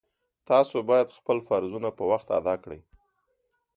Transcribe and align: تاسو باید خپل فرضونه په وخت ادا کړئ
تاسو 0.49 0.77
باید 0.89 1.15
خپل 1.17 1.37
فرضونه 1.47 1.89
په 1.97 2.03
وخت 2.11 2.27
ادا 2.39 2.55
کړئ 2.63 2.81